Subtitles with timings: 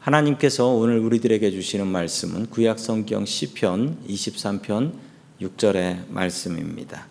[0.00, 4.92] 하나님께서 오늘 우리들에게 주시는 말씀은 구약 성경 시편 23편
[5.40, 7.06] 6절의 말씀입니다.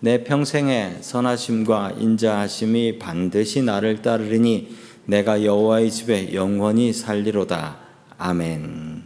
[0.00, 4.76] 내 평생에 선하심과 인자하심이 반드시 나를 따르리니
[5.06, 7.78] 내가 여호와의 집에 영원히 살리로다.
[8.18, 9.04] 아멘.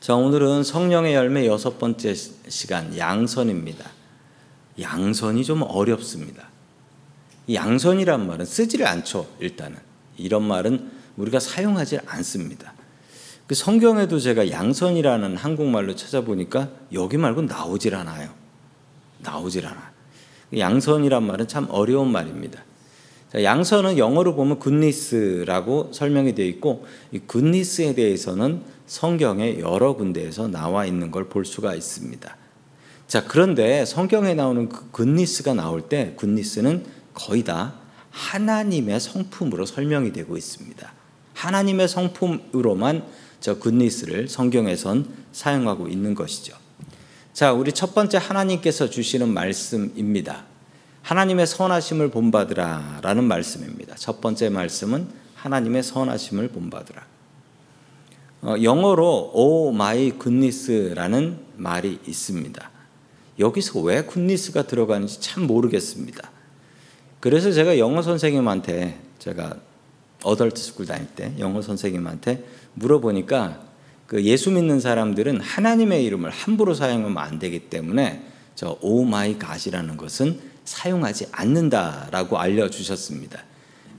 [0.00, 3.88] 자, 오늘은 성령의 열매 여섯 번째 시간 양선입니다.
[4.80, 6.48] 양선이 좀 어렵습니다.
[7.52, 9.78] 양선이란 말은 쓰지를 않죠, 일단은.
[10.16, 12.72] 이런 말은 우리가 사용하지 않습니다.
[13.46, 18.30] 그 성경에도 제가 양선이라는 한국말로 찾아보니까 여기 말고 나오질 않아요.
[19.20, 19.92] 나오질 않아.
[20.56, 22.64] 양선이란 말은 참 어려운 말입니다.
[23.34, 31.10] 양선은 영어로 보면 굿니스라고 설명이 되어 있고 이 굿니스에 대해서는 성경에 여러 군데에서 나와 있는
[31.10, 32.36] 걸 볼 수가 있습니다.
[33.08, 37.74] 자, 그런데 성경에 나오는 그 굿니스가 나올 때 굿니스는 거의 다
[38.10, 40.92] 하나님의 성품으로 설명이 되고 있습니다.
[41.36, 43.04] 하나님의 성품으로만
[43.40, 46.56] 저 굿니스를 성경에선 사용하고 있는 것이죠.
[47.34, 50.44] 자, 우리 첫 번째 하나님께서 주시는 말씀입니다.
[51.02, 53.94] 하나님의 선하심을 본받으라 라는 말씀입니다.
[53.96, 57.06] 첫 번째 말씀은 하나님의 선하심을 본받으라.
[58.42, 62.70] 어, 영어로 oh my goodness라는 말이 있습니다.
[63.38, 66.30] 여기서 왜 goodness가 들어가는지 참 모르겠습니다.
[67.20, 69.56] 그래서 제가 영어 선생님한테 제가
[70.22, 72.44] adult school 다닐 때 영어 선생님한테
[72.74, 73.60] 물어보니까
[74.06, 78.22] 그 예수 믿는 사람들은 하나님의 이름을 함부로 사용하면 안 되기 때문에
[78.56, 83.44] 저 oh my God이라는 것은 사용하지 않는다라고 알려 주셨습니다.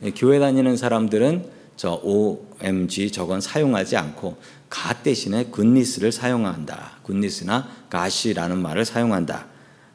[0.04, 1.45] 예, 교회 다니는 사람들은
[1.78, 4.38] 저 OMG 저건 사용하지 않고
[4.70, 6.98] 갓 대신에 굿니스를 사용한다.
[7.04, 9.45] 굿니스나 갓이라는 말을 사용한다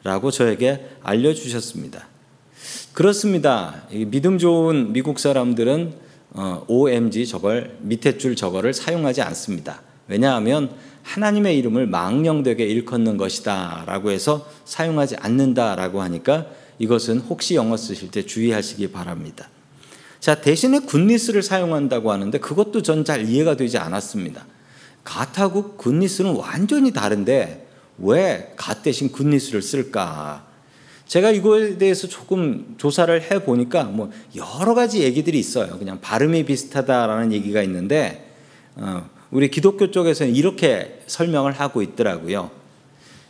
[0.04, 2.06] 라고 저에게 알려 주셨습니다.
[2.92, 3.82] 그렇습니다.
[3.90, 6.01] 믿음 좋은 미국 사람들은 어,
[6.34, 9.82] OMG 저걸 밑에 줄 저거를 사용하지 않습니다.
[10.08, 10.70] 왜냐하면
[11.02, 16.46] 하나님의 이름을 망령되게 일컫는 것이다라고 해서 사용하지 않는다라고 하니까
[16.78, 19.48] 이것은 혹시 영어 쓰실 때 주의하시기 바랍니다.
[20.20, 24.46] 자, 대신에 굿니스를 사용한다고 하는데 그것도 전 잘 이해가 되지 않았습니다.
[25.04, 27.66] 갓하고 굿니스는 완전히 다른데
[27.98, 30.46] 왜 갓 대신 굿니스를 쓸까?
[31.12, 35.78] 제가 이거에 대해서 조금 조사를 해 보니까 뭐 여러 가지 얘기들이 있어요.
[35.78, 38.32] 그냥 발음이 비슷하다라는 얘기가 있는데
[38.76, 42.50] 어, 우리 기독교 쪽에서는 이렇게 설명을 하고 있더라고요.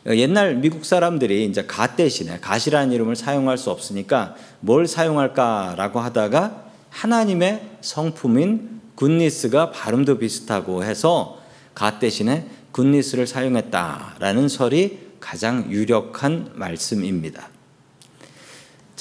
[0.06, 7.69] 옛날 미국 사람들이 이제 God 대신에 God이라는 이름을 사용할 수 없으니까 뭘 사용할까라고 하다가 하나님의
[7.81, 11.41] 성품인 goodness가 발음도 비슷하고 해서
[11.75, 17.50] God 대신에 goodness를 사용했다라는 설이 가장 유력한 말씀입니다.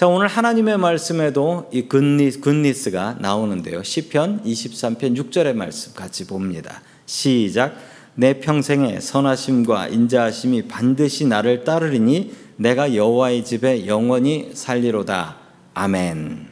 [0.01, 3.83] 자, 오늘 하나님의 말씀에도 이 goodness, goodness가 나오는데요.
[3.83, 6.81] 시편 23편 6절의 말씀 같이 봅니다.
[7.05, 7.75] 시작.
[8.15, 15.37] 내 평생에 선하심과 인자하심이 반드시 나를 따르리니 내가 여호와의 집에 영원히 살리로다.
[15.75, 16.47] 아멘.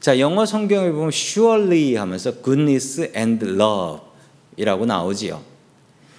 [0.00, 4.00] 자, 영어 성경에 보면 surely 하면서 goodness and love
[4.56, 5.42] 이라고 나오지요.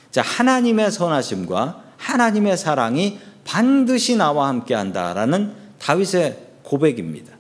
[0.10, 7.34] 자, 하나님의 선하심과 하나님의 사랑이 반드시 나와 함께 한다라는 다윗의 고백입니다.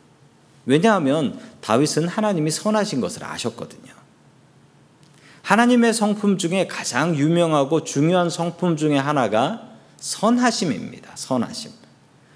[0.65, 3.93] 왜냐하면 다윗은 하나님이 선하신 것을 아셨거든요.
[5.41, 11.11] 하나님의 성품 중에 가장 유명하고 중요한 성품 중에 하나가 선하심입니다.
[11.15, 11.71] 선하심.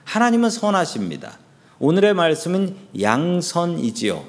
[0.06, 1.38] 하나님은 선하십니다.
[1.80, 4.24] 오늘의 말씀은 양선이지요.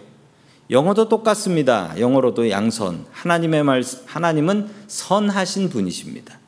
[0.71, 1.99] 영어도 똑같습니다.
[1.99, 3.07] 영어로도 양선.
[3.13, 6.39] 하나님의 말 하나님은 선하신 분이십니다.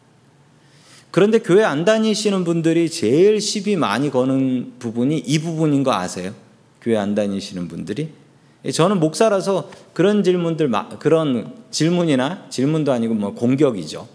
[1.16, 6.34] 그런데 교회 안 다니시는 분들이 제일 시비 많이 거는 부분이 이 부분인 거 아세요?
[6.82, 8.10] 교회 안 다니시는 분들이
[8.71, 14.06] 저는 목사라서 그런 질문들 그런 질문이나 질문도 아니고 뭐 공격이죠.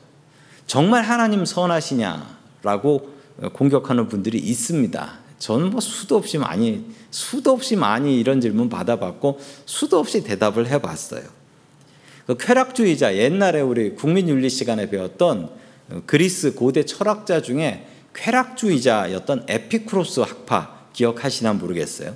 [0.68, 3.10] 정말 하나님 선하시냐라고
[3.54, 5.12] 공격하는 분들이 있습니다.
[5.40, 11.24] 저는 뭐 수도 없이 많이 수도 없이 많이 이런 질문 받아봤고 수도 없이 대답을 해봤어요.
[12.28, 15.62] 그 쾌락주의자 옛날에 우리 국민윤리 시간에 배웠던
[16.06, 22.16] 그리스 고대 철학자 중에 쾌락주의자였던 에피쿠로스 학파 기억하시나 모르겠어요.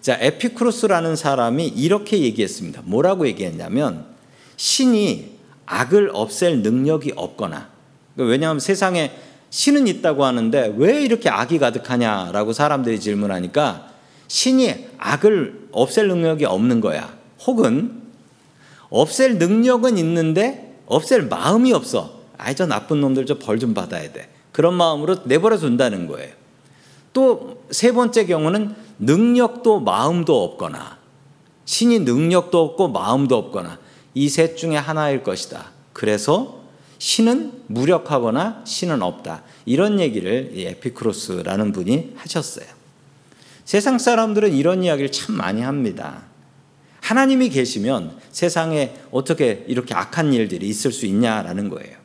[0.00, 2.82] 자, 에피쿠로스라는 사람이 이렇게 얘기했습니다.
[2.84, 4.06] 뭐라고 얘기했냐면
[4.56, 5.34] 신이
[5.66, 7.70] 악을 없앨 능력이 없거나
[8.14, 9.12] 그러니까 왜냐하면 세상에
[9.50, 13.88] 신은 있다고 하는데 왜 이렇게 악이 가득하냐라고 사람들이 질문하니까
[14.28, 17.16] 신이 악을 없앨 능력이 없는 거야.
[17.46, 18.02] 혹은
[18.90, 22.13] 없앨 능력은 있는데 없앨 마음이 없어.
[22.38, 24.28] 아이 저 나쁜 놈들 저 벌 좀 받아야 돼.
[24.52, 26.32] 그런 마음으로 내버려 둔다는 거예요.
[27.12, 30.98] 또 세 번째 경우는 능력도 마음도 없거나
[31.64, 33.78] 신이 능력도 없고 마음도 없거나
[34.14, 35.70] 이 셋 중에 하나일 것이다.
[35.92, 36.60] 그래서
[36.98, 39.42] 신은 무력하거나 신은 없다.
[39.66, 42.66] 이런 얘기를 에피크로스라는 분이 하셨어요.
[43.64, 46.22] 세상 사람들은 이런 이야기를 참 많이 합니다.
[47.00, 51.96] 하나님이 계시면 세상에 어떻게 이렇게 악한 일들이 있을 수 있냐라는 거예요.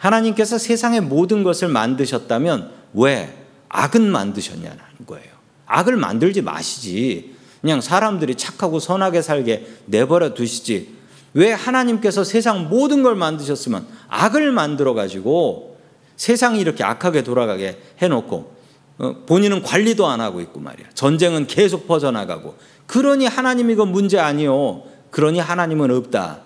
[0.00, 3.36] 하나님께서 세상의 모든 것을 만드셨다면 왜
[3.68, 5.28] 악은 만드셨냐는 거예요.
[5.66, 7.36] 악을 만들지 마시지.
[7.60, 10.96] 그냥 사람들이 착하고 선하게 살게 내버려 두시지.
[11.34, 15.78] 왜 하나님께서 세상 모든 걸 만드셨으면 악을 만들어 가지고
[16.16, 18.60] 세상이 이렇게 악하게 돌아가게 해놓고
[18.98, 20.88] 어, 본인은 관리도 안 하고 있고 말이야.
[20.94, 22.56] 전쟁은 계속 퍼져나가고.
[22.86, 24.82] 그러니 하나님 이거 문제 아니요.
[25.10, 26.40] 그러니 하나님은 없다.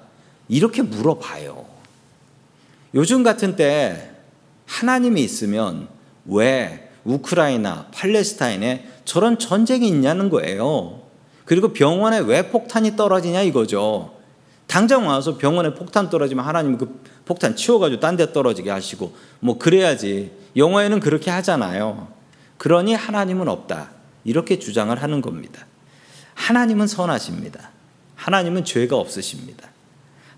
[0.48, 1.73] 이렇게 물어봐요.
[2.94, 4.10] 요즘 같은 때
[4.66, 5.88] 하나님이 있으면
[6.26, 11.02] 왜 우크라이나, 팔레스타인에 저런 전쟁이 있냐는 거예요.
[11.44, 14.14] 그리고 병원에 왜 폭탄이 떨어지냐 이거죠.
[14.66, 20.32] 당장 와서 병원에 폭탄 떨어지면 하나님 그 폭탄 치워가지고 딴 데 떨어지게 하시고 뭐 그래야지.
[20.56, 22.08] 영화에는 그렇게 하잖아요.
[22.58, 23.90] 그러니 하나님은 없다.
[24.24, 25.66] 이렇게 주장을 하는 겁니다.
[26.34, 27.70] 하나님은 선하십니다.
[28.16, 29.68] 하나님은 죄가 없으십니다.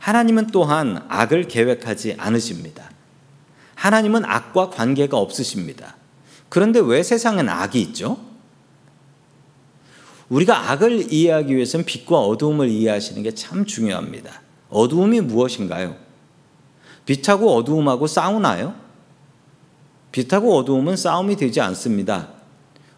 [0.07, 2.93] 하나님은 또한 악을 계획하지 않으십니다.
[3.75, 5.97] 하나님은 악과 관계가 없으십니다.
[6.49, 8.17] 그런데 왜 세상엔 악이 있죠?
[10.29, 14.43] 우리가 악을 이해하기 위해서는 빛과 어두움을 이해하시는 게 참 중요합니다.
[14.71, 15.97] 어두움이 무엇인가요?
[17.05, 18.77] 빛하고 어두움하고 싸우나요?
[20.13, 22.29] 빛하고 어두움은 싸움이 되지 않습니다.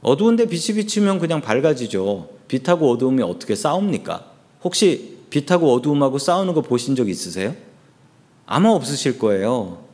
[0.02, 2.28] 어두운데 빛이 비치면 그냥 밝아지죠.
[2.49, 4.26] 빛하고 어두움이 어떻게 싸웁니까?
[4.62, 7.54] 혹시 빛하고 어두움하고 싸우는 거 보신 적 있으세요?
[8.46, 9.84] 아마 없으실 거예요.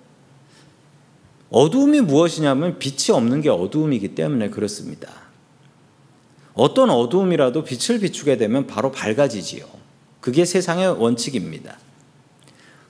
[1.50, 5.08] 어두움이 무엇이냐면 빛이 없는 게 어두움이기 때문에 그렇습니다.
[6.54, 9.66] 어떤 어두움이라도 빛을 비추게 되면 바로 밝아지지요.
[10.20, 11.78] 그게 세상의 원칙입니다.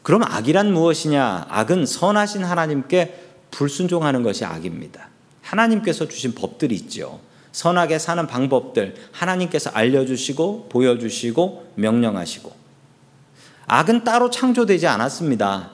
[0.02, 1.46] 그럼 악이란 무엇이냐?
[1.49, 5.08] 악은 선하신 하나님께 불순종하는 것이 악입니다.
[5.41, 7.20] 하나님께서 주신 법들이 있죠.
[7.55, 12.53] 선하게 사는 방법들 하나님께서 알려주시고 보여주시고 명령하시고
[13.67, 15.71] 악은 따로 창조되지 않았습니다.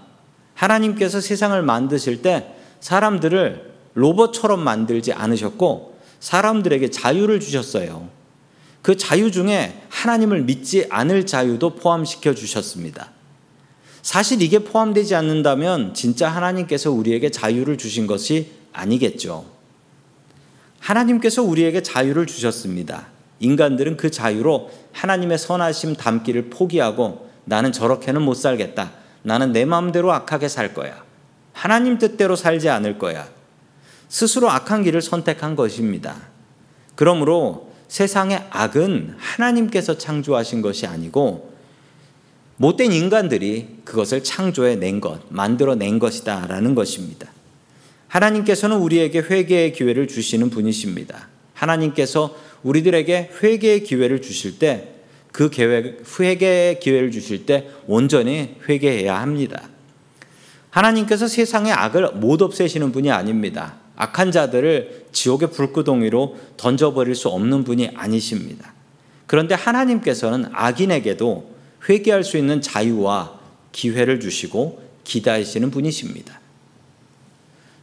[0.55, 8.09] 하나님께서 세상을 만드실 때 사람들을 로봇처럼 만들지 않으셨고 사람들에게 자유를 주셨어요.
[8.82, 13.11] 그 자유 중에 하나님을 믿지 않을 자유도 포함시켜 주셨습니다.
[14.03, 19.60] 사실 이게 포함되지 않는다면 진짜 하나님께서 우리에게 자유를 주신 것이 아니겠죠.
[20.81, 23.06] 하나님께서 우리에게 자유를 주셨습니다.
[23.38, 28.93] 인간들은 그 자유로 하나님의 선하심 담기를 포기하고 나는 저렇게는 못 살겠다.
[29.23, 31.05] 나는 내 마음대로 악하게 살 거야.
[31.53, 33.29] 하나님 뜻대로 살지 않을 거야.
[34.09, 36.17] 스스로 악한 길을 선택한 것입니다.
[36.94, 41.55] 그러므로 세상의 악은 하나님께서 창조하신 것이 아니고
[42.56, 47.29] 못된 인간들이 그것을 창조해 낸 것, 만들어 낸 것이다 라는 것입니다.
[48.11, 51.29] 하나님께서는 우리에게 회개의 기회를 주시는 분이십니다.
[51.55, 55.01] 하나님께서 우리들에게 회개의 기회를 주실 때
[55.33, 59.69] 그 계획, 회개의 기회를 주실 때 온전히 회개해야 합니다.
[60.71, 63.77] 하나님께서 세상의 악을 못 없애시는 분이 아닙니다.
[63.97, 68.73] 악한 자들을 지옥의 불구덩이로 던져버릴 수 없는 분이 아니십니다.
[69.27, 71.51] 그런데 하나님께서는 악인에게도
[71.89, 73.39] 회개할 수 있는 자유와
[73.73, 76.41] 기회를 주시고 기다리시는 분이십니다.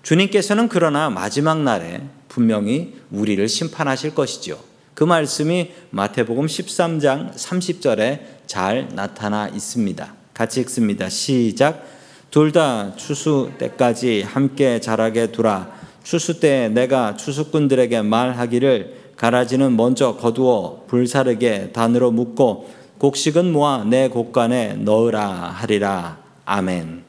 [0.07, 4.57] 주님께서는 그러나 마지막 날에 분명히 우리를 심판하실 것이죠.
[4.93, 10.13] 그 말씀이 마태복음 13장 30절에 잘 나타나 있습니다.
[10.33, 11.09] 같이 읽습니다.
[11.09, 11.85] 시작.
[12.31, 15.73] 둘 다 추수 때까지 함께 자라게 두라.
[16.03, 24.75] 추수 때 내가 추수꾼들에게 말하기를 가라지는 먼저 거두어 불사르게 단으로 묶고 곡식은 모아 내 곡간에
[24.75, 26.19] 넣으라 하리라.
[26.45, 27.03] 아멘.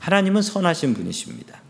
[0.00, 1.63] 하나님은 선하신 분이십니다.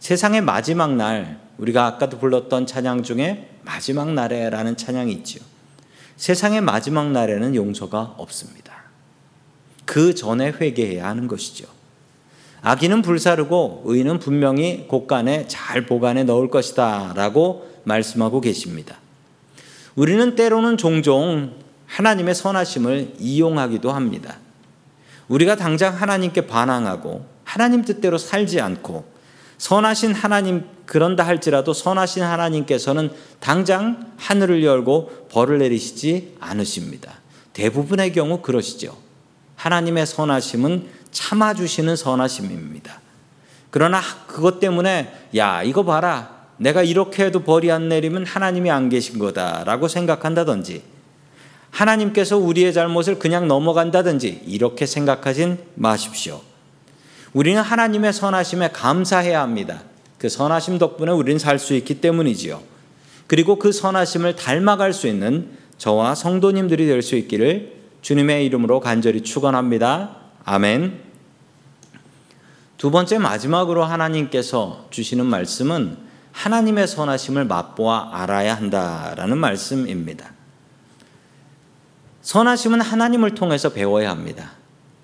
[0.00, 5.42] 세상의 마지막 날, 우리가 아까도 불렀던 찬양 중에 마지막 날에라는 찬양이 있지요.
[6.16, 8.72] 세상의 마지막 날에는 용서가 없습니다.
[9.84, 11.66] 그 전에 회개해야 하는 것이죠.
[12.62, 18.96] 악인은 불사르고 의인은 분명히 곳간에 잘 보관해 넣을 것이다 라고 말씀하고 계십니다.
[19.96, 21.54] 우리는 때로는 종종
[21.86, 24.38] 하나님의 선하심을 이용하기도 합니다.
[25.28, 29.19] 우리가 당장 하나님께 반항하고 하나님 뜻대로 살지 않고
[29.60, 37.18] 선하신 하나님 그런다 할지라도 선하신 하나님께서는 당장 하늘을 열고 벌을 내리시지 않으십니다.
[37.52, 38.96] 대부분의 경우 그러시죠.
[39.56, 43.00] 하나님의 선하심은 참아주시는 선하심입니다.
[43.68, 49.18] 그러나 그것 때문에 야 이거 봐라 내가 이렇게 해도 벌이 안 내리면 하나님이 안 계신
[49.18, 50.82] 거다라고 생각한다든지
[51.70, 56.40] 하나님께서 우리의 잘못을 그냥 넘어간다든지 이렇게 생각하진 마십시오.
[57.32, 59.82] 우리는 하나님의 선하심에 감사해야 합니다.
[60.18, 62.60] 그 선하심 덕분에 우리는 살 수 있기 때문이지요.
[63.26, 70.16] 그리고 그 선하심을 닮아갈 수 있는 저와 성도님들이 될 수 있기를 주님의 이름으로 간절히 축원합니다.
[70.44, 71.00] 아멘.
[72.76, 75.98] 두 번째 마지막으로 하나님께서 주시는 말씀은
[76.32, 80.32] 하나님의 선하심을 맛보아 알아야 한다라는 말씀입니다.
[82.22, 84.52] 선하심은 하나님을 통해서 배워야 합니다.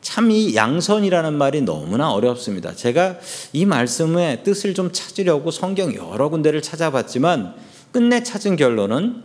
[0.07, 2.77] 참 이 양선이라는 말이 너무나 어렵습니다.
[2.77, 3.17] 제가
[3.53, 7.57] 이 말씀의 뜻을 좀 찾으려고 성경 여러 군데를 찾아봤지만
[7.91, 9.25] 끝내 찾은 결론은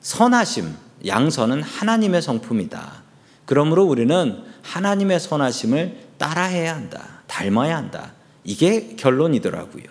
[0.00, 0.72] 선하심,
[1.06, 3.02] 양선은 하나님의 성품이다.
[3.46, 7.22] 그러므로 우리는 하나님의 선하심을 따라해야 한다.
[7.26, 8.12] 닮아야 한다.
[8.44, 9.84] 이게 결론이더라고요.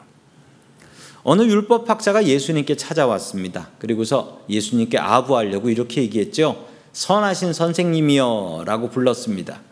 [1.24, 3.68] 어느 율법학자가 예수님께 찾아왔습니다.
[3.79, 6.68] 그리고서 예수님께 아부하려고 이렇게 얘기했죠.
[6.94, 9.68] 선하신 선생님이여 라고 불렀습니다.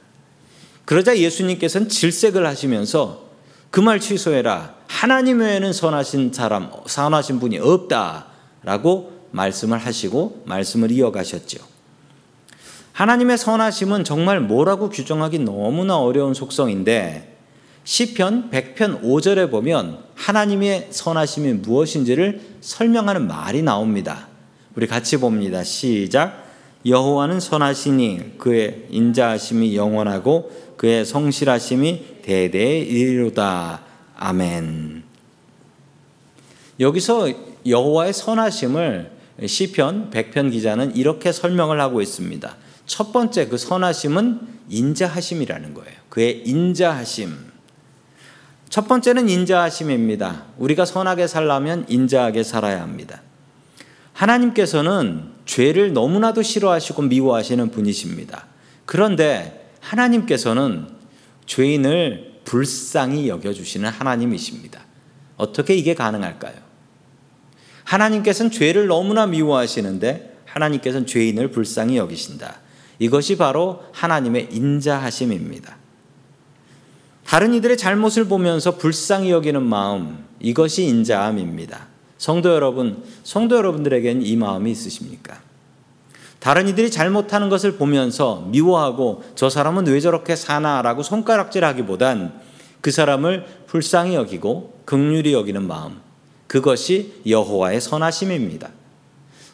[0.87, 3.27] 그러자 예수님께서는 질색을 하시면서
[3.69, 4.75] 그 말 취소해라.
[4.87, 8.27] 하나님 외에는 선하신 사람, 선하신 분이 없다.
[8.63, 11.59] 라고 말씀을 하시고 말씀을 이어가셨죠.
[12.93, 17.35] 하나님의 선하심은 정말 뭐라고 규정하기 너무나 어려운 속성인데
[17.83, 24.29] 시편 100편 5절에 보면 하나님의 선하심이 무엇인지를 설명하는 말이 나옵니다.
[24.75, 25.63] 우리 같이 봅니다.
[25.63, 26.47] 시작.
[26.85, 33.81] 여호와는 선하시니 그의 인자하심이 영원하고 그의 성실하심이 대대에 이르로다.
[34.15, 35.03] 아멘.
[36.79, 37.29] 여기서
[37.65, 39.11] 여호와의 선하심을
[39.45, 42.55] 시편 100편 기자는 이렇게 설명을 하고 있습니다.
[42.85, 45.97] 첫 번째 그 선하심은 인자하심이라는 거예요.
[46.09, 47.35] 그의 인자하심.
[48.69, 50.45] 첫 번째는 인자하심입니다.
[50.57, 53.21] 우리가 선하게 살려면 인자하게 살아야 합니다.
[54.13, 58.45] 하나님께서는 죄를 너무나도 싫어하시고 미워하시는 분이십니다.
[58.85, 60.87] 그런데 하나님께서는
[61.45, 64.81] 죄인을 불쌍히 여겨주시는 하나님이십니다.
[65.37, 66.55] 어떻게 이게 가능할까요?
[67.83, 72.59] 하나님께서는 죄를 너무나 미워하시는데 하나님께서는 죄인을 불쌍히 여기신다.
[72.99, 75.77] 이것이 바로 하나님의 인자하심입니다.
[77.25, 81.87] 다른 이들의 잘못을 보면서 불쌍히 여기는 마음, 이것이 인자함입니다.
[82.17, 85.39] 성도 여러분, 성도 여러분들에게는 이 마음이 있으십니까?
[86.39, 92.39] 다른 이들이 잘못하는 것을 보면서 미워하고 저 사람은 왜 저렇게 사나라고 손가락질하기보단
[92.81, 95.99] 그 사람을 불쌍히 여기고 극률이 여기는 마음,
[96.47, 98.69] 그것이 여호와의 선하심입니다.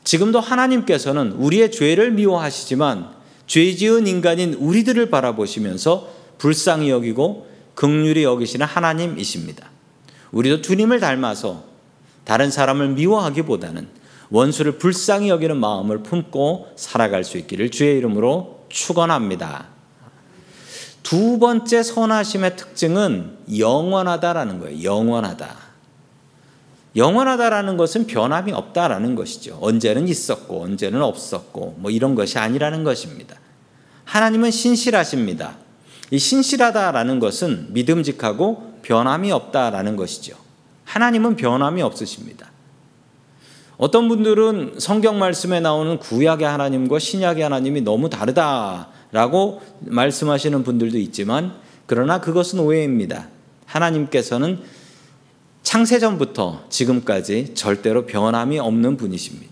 [0.03, 3.09] 지금도 하나님께서는 우리의 죄를 미워하시지만
[3.47, 9.69] 죄 지은 인간인 우리들을 바라보시면서 불쌍히 여기고 극률이 여기시는 하나님이십니다.
[10.31, 11.63] 우리도 주님을 닮아서
[12.25, 13.87] 다른 사람을 미워하기보다는
[14.33, 19.67] 원수를 불쌍히 여기는 마음을 품고 살아갈 수 있기를 주의 이름으로 축원합니다.
[21.03, 24.83] 두 번째 선하심의 특징은 영원하다라는 거예요.
[24.83, 25.55] 영원하다.
[26.95, 29.59] 영원하다라는 것은 변함이 없다라는 것이죠.
[29.61, 33.35] 언제는 있었고 언제는 없었고 뭐 이런 것이 아니라는 것입니다.
[34.05, 35.57] 하나님은 신실하십니다.
[36.09, 40.35] 이 신실하다라는 것은 믿음직하고 변함이 없다라는 것이죠.
[40.85, 42.52] 하나님은 변함이 없으십니다.
[43.83, 51.53] 어떤 분들은 성경 말씀에 나오는 구약의 하나님과 신약의 하나님이 너무 다르다라고 말씀하시는 분들도 있지만
[51.85, 53.27] 그러나 그것은 오해입니다.
[53.65, 54.61] 하나님께서는
[55.63, 59.51] 창세전부터 지금까지 절대로 변함이 없는 분이십니다.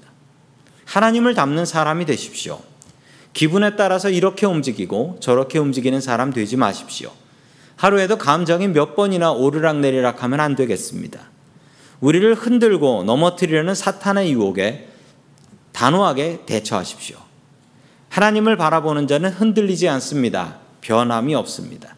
[0.85, 2.61] 하나님을 닮는 사람이 되십시오.
[3.33, 7.11] 기분에 따라서 이렇게 움직이고 저렇게 움직이는 사람 되지 마십시오.
[7.75, 11.19] 하루에도 감정이 몇 번이나 오르락내리락 하면 안 되겠습니다.
[12.01, 14.89] 우리를 흔들고 넘어뜨리려는 사탄의 유혹에
[15.71, 17.17] 단호하게 대처하십시오.
[18.09, 20.57] 하나님을 바라보는 자는 흔들리지 않습니다.
[20.81, 21.95] 변함이 없습니다.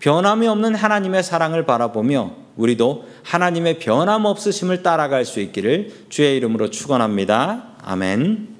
[0.00, 7.76] 변함이 없는 하나님의 사랑을 바라보며 우리도 하나님의 변함없으심을 따라갈 수 있기를 주의 이름으로 축원합니다.
[7.82, 8.56] 아멘.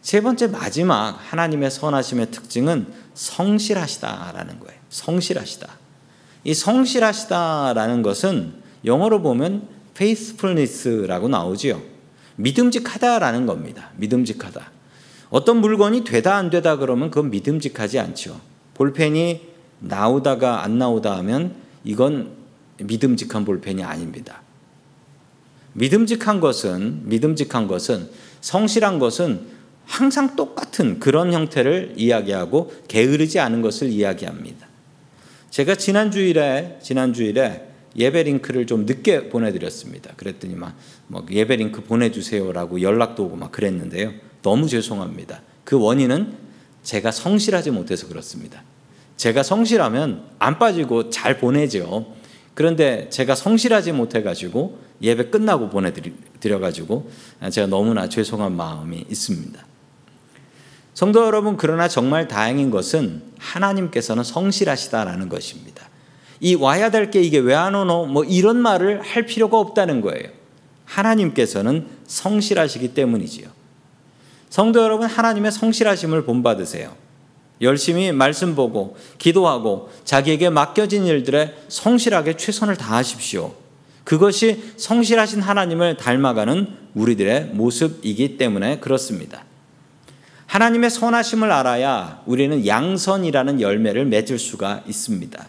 [0.00, 4.80] 세 번째 마지막 하나님의 선하심의 특징은 성실하시다라는 거예요.
[4.88, 5.68] 성실하시다.
[6.44, 8.54] 이 성실하시다라는 것은
[8.84, 11.80] 영어로 보면 faithfulness라고 나오지요.
[12.36, 13.90] 믿음직하다라는 겁니다.
[13.96, 14.70] 믿음직하다.
[15.30, 18.40] 어떤 물건이 되다 안 되다 그러면 그건 믿음직하지 않죠.
[18.74, 19.40] 볼펜이
[19.80, 22.32] 나오다가 안 나오다 하면 이건
[22.78, 24.42] 믿음직한 볼펜이 아닙니다.
[25.74, 28.08] 믿음직한 것은 믿음직한 것은
[28.40, 29.54] 성실한 것은
[29.86, 34.66] 항상 똑같은 그런 형태를 이야기하고 게으르지 않은 것을 이야기합니다.
[35.50, 40.12] 제가 지난 주일에 지난 주일에 예배 링크를 좀 늦게 보내드렸습니다.
[40.16, 44.12] 그랬더니 막, 뭐 예배 링크 보내주세요라고 연락도 오고 막 그랬는데요.
[44.42, 45.42] 너무 죄송합니다.
[45.64, 46.36] 그 원인은
[46.82, 48.62] 제가 성실하지 못해서 그렇습니다.
[49.16, 52.12] 제가 성실하면 안 빠지고 잘 보내죠.
[52.54, 57.10] 그런데 제가 성실하지 못해가지고 예배 끝나고 보내드려가지고
[57.50, 59.66] 제가 너무나 죄송한 마음이 있습니다.
[60.94, 65.88] 성도 여러분, 그러나 정말 다행인 것은 하나님께서는 성실하시다라는 것입니다.
[66.40, 68.06] 이 와야 될 게 이게 왜 안 오노?
[68.06, 70.28] 뭐 이런 말을 할 필요가 없다는 거예요.
[70.84, 73.48] 하나님께서는 성실하시기 때문이지요.
[74.50, 76.94] 성도 여러분, 하나님의 성실하심을 본받으세요.
[77.60, 83.54] 열심히 말씀 보고 기도하고 자기에게 맡겨진 일들에 성실하게 최선을 다하십시오.
[84.04, 89.44] 그것이 성실하신 하나님을 닮아가는 우리들의 모습이기 때문에 그렇습니다.
[90.46, 95.46] 하나님의 선하심을 알아야 우리는 양선이라는 열매를 맺을 수가 있습니다.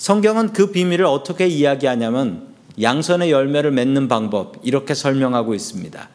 [0.00, 6.08] 성경은 그 비밀을 어떻게 이야기하냐면 양선의 열매를 맺는 방법 이렇게 설명하고 있습니다.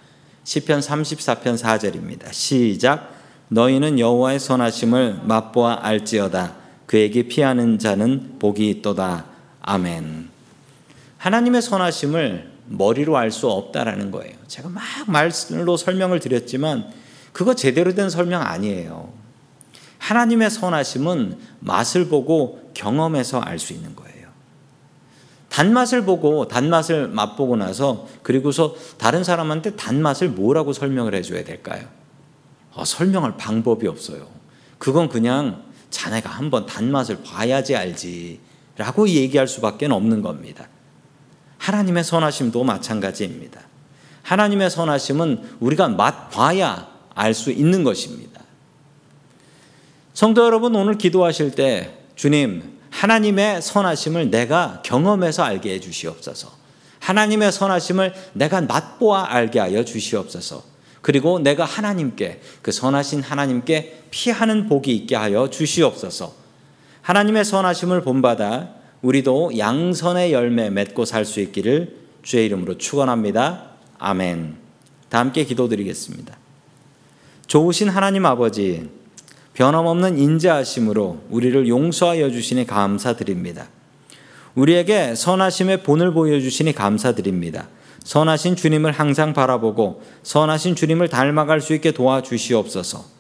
[0.44, 2.34] 시편 34편 4절입니다.
[2.34, 3.14] 시작
[3.50, 6.56] 너희는 여호와의 선하심을 맛보아 알지어다
[6.88, 9.26] 그에게 피하는 자는 복이 있도다.
[9.62, 10.30] 아멘.
[11.20, 14.34] 하나님의 선하심을 머리로 알 수 없다라는 거예요.
[14.48, 16.92] 제가 막 말로 설명을 드렸지만
[17.32, 19.14] 그거 제대로 된 설명 아니에요.
[20.00, 24.16] 하나님의 선하심은 맛을 보고 경험해서 알 수 있는 거예요.
[25.50, 31.88] 단맛을 보고 단맛을 맛보고 나서 그리고서 다른 사람한테 단맛을 뭐라고 설명을 해줘야 될까요?
[32.74, 34.28] 어, 설명할 방법이 없어요.
[34.78, 40.68] 그건 그냥 자네가 한번 단맛을 봐야지 알지라고 얘기할 수밖에 없는 겁니다.
[41.58, 43.62] 하나님의 선하심도 마찬가지입니다.
[44.24, 48.42] 하나님의 선하심은 우리가 맛봐야 알 수 있는 것입니다.
[50.14, 56.52] 성도 여러분, 오늘 기도하실 때 주님, 하나님의 선하심을 내가 경험해서 알게 해 주시옵소서.
[57.00, 60.64] 하나님의 선하심을 내가 맛보아 알게 하여 주시옵소서.
[61.02, 66.34] 그리고 내가 하나님께 그 선하신 하나님께 피하는 복이 있게 하여 주시옵소서.
[67.02, 68.70] 하나님의 선하심을 본받아
[69.04, 73.72] 우리도 양선의 열매 맺고 살 수 있기를 주의 이름으로 축원합니다.
[74.00, 74.56] 아멘.
[75.10, 76.36] 다 함께 기도드리겠습니다.
[77.46, 78.90] 좋으신 하나님 아버지,
[79.56, 83.68] 변함없는 인자하심으로 우리를 용서하여 주시니 감사드립니다.
[84.54, 87.68] 우리에게 선하심의 본을 보여주시니 감사드립니다.
[88.04, 93.16] 선하신 주님을 항상 바라보고 선하신 주님을 닮아갈 수 있게 도와주시옵소서.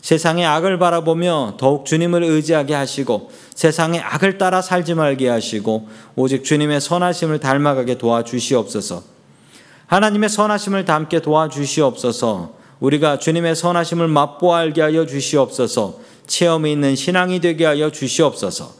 [0.00, 6.80] 세상의 악을 바라보며 더욱 주님을 의지하게 하시고 세상의 악을 따라 살지 말게 하시고 오직 주님의
[6.80, 9.02] 선하심을 닮아가게 도와주시옵소서.
[9.86, 12.63] 하나님의 선하심을 담게 도와주시옵소서.
[12.80, 16.00] 우리가 주님의 선하심을 맛보아 알게 하여 주시옵소서.
[16.26, 18.74] 체험이 있는 신앙이 되게 하여 주시옵소서.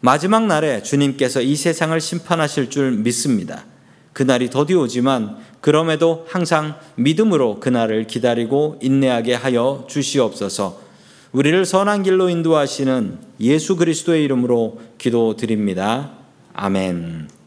[0.00, 3.64] 마지막 날에 주님께서 이 세상을 심판하실 줄 믿습니다.
[4.12, 10.80] 그날이 더디 오지만 그럼에도 항상 믿음으로 그날을 기다리고 인내하게 하여 주시옵소서.
[11.32, 16.12] 우리를 선한 길로 인도하시는 예수 그리스도의 이름으로 기도드립니다.
[16.54, 17.39] 아멘.